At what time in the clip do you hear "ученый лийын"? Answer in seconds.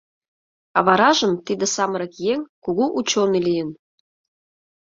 2.99-3.69